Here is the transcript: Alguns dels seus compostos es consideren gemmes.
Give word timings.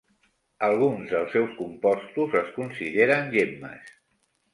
Alguns 0.67 1.11
dels 1.11 1.35
seus 1.37 1.51
compostos 1.59 2.33
es 2.39 2.49
consideren 2.57 3.29
gemmes. 3.37 3.93